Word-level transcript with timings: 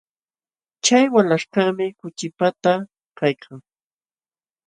Chay 0.83 1.05
walaśhkaqmi 1.13 1.85
kuchipata 1.99 2.73
kaykan. 3.19 3.59